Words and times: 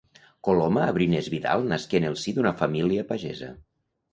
Coloma 0.45 0.85
Abrines 0.93 1.27
Vidal 1.35 1.67
nasqué 1.73 1.99
en 2.01 2.09
el 2.09 2.17
si 2.25 2.35
d'una 2.39 2.55
família 2.63 3.07
pagesa. 3.13 3.53